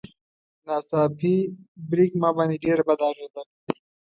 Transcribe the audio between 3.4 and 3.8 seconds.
کوي.